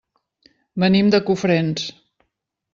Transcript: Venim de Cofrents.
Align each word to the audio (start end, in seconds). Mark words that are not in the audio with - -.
Venim 0.85 1.13
de 1.17 1.21
Cofrents. 1.29 1.87